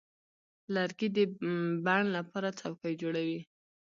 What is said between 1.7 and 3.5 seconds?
بڼ لپاره څوکۍ جوړوي.